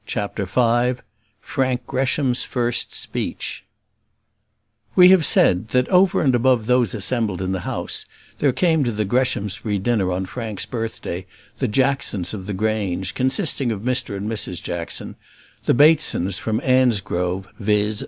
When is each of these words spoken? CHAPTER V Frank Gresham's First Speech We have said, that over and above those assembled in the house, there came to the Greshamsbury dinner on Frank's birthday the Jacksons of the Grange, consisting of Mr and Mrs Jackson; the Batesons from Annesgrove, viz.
CHAPTER 0.07 0.45
V 0.45 0.99
Frank 1.41 1.85
Gresham's 1.85 2.43
First 2.43 2.95
Speech 2.95 3.65
We 4.95 5.09
have 5.09 5.23
said, 5.23 5.67
that 5.67 5.87
over 5.89 6.23
and 6.23 6.33
above 6.33 6.65
those 6.65 6.95
assembled 6.95 7.39
in 7.39 7.51
the 7.51 7.59
house, 7.69 8.05
there 8.39 8.51
came 8.51 8.83
to 8.83 8.91
the 8.91 9.05
Greshamsbury 9.05 9.77
dinner 9.77 10.11
on 10.11 10.25
Frank's 10.25 10.65
birthday 10.65 11.27
the 11.57 11.67
Jacksons 11.67 12.33
of 12.33 12.47
the 12.47 12.53
Grange, 12.53 13.13
consisting 13.13 13.71
of 13.71 13.81
Mr 13.81 14.17
and 14.17 14.27
Mrs 14.27 14.59
Jackson; 14.59 15.17
the 15.65 15.75
Batesons 15.75 16.39
from 16.39 16.59
Annesgrove, 16.61 17.45
viz. 17.59 17.99